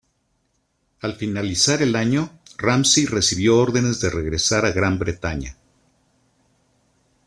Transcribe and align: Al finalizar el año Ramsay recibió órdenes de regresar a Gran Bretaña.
Al 1.01 1.13
finalizar 1.15 1.79
el 1.83 1.95
año 1.95 2.39
Ramsay 2.57 3.05
recibió 3.05 3.59
órdenes 3.59 3.99
de 3.99 4.09
regresar 4.09 4.65
a 4.65 4.71
Gran 4.71 4.97
Bretaña. 4.97 5.55